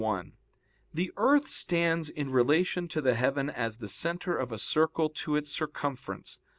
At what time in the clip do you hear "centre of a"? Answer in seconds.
3.87-4.57